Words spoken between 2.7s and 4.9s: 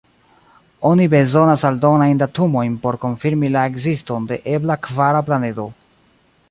por konfirmi la ekziston de ebla